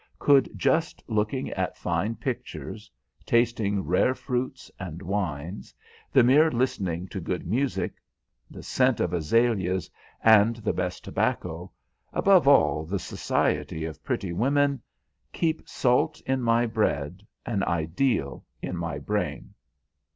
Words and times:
Could 0.17 0.49
just 0.57 1.03
looking 1.07 1.51
at 1.51 1.77
fine 1.77 2.15
pictures, 2.15 2.89
tasting 3.23 3.83
rare 3.83 4.15
fruits 4.15 4.71
and 4.79 4.99
wines, 4.99 5.75
the 6.11 6.23
mere 6.23 6.49
listening 6.49 7.07
to 7.09 7.21
good 7.21 7.45
music, 7.45 7.93
the 8.49 8.63
scent 8.63 8.99
of 8.99 9.13
azaleas 9.13 9.91
and 10.23 10.55
the 10.55 10.73
best 10.73 11.03
tobacco, 11.03 11.71
above 12.13 12.47
all 12.47 12.83
the 12.83 12.97
society 12.97 13.85
of 13.85 14.03
pretty 14.03 14.33
women, 14.33 14.81
keep 15.33 15.69
salt 15.69 16.19
in 16.21 16.41
my 16.41 16.65
bread, 16.65 17.21
an 17.45 17.61
ideal 17.65 18.43
in 18.59 18.75
my 18.75 18.97
brain? 18.97 19.53